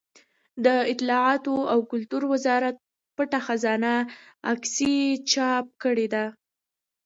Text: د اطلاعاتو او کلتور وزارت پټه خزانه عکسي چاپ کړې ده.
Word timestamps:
د 0.65 0.67
اطلاعاتو 0.91 1.55
او 1.71 1.79
کلتور 1.91 2.23
وزارت 2.33 2.75
پټه 3.15 3.39
خزانه 3.45 3.93
عکسي 4.51 4.95
چاپ 5.31 5.65
کړې 5.83 6.07
ده. 6.13 6.25